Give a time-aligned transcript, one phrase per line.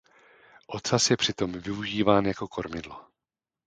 [0.67, 3.05] Ocas je při tom využíván jako kormidlo.